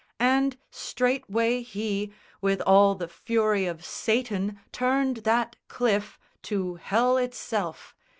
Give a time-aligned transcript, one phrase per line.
[0.19, 2.11] And straightway he,
[2.41, 7.93] With all the fury of Satan, turned that cliff To hell itself.